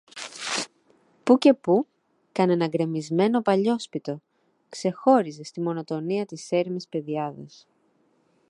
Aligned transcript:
Πού 1.23 1.37
και 1.37 1.53
πού, 1.53 1.87
κανένα 2.31 2.67
γκρεμισμένο 2.67 3.41
παλιόσπιτο 3.41 4.21
ξεχώριζε 4.69 5.43
στη 5.43 5.61
μονοτονία 5.61 6.25
της 6.25 6.51
έρημης 6.51 6.87
πεδιάδας. 6.87 7.67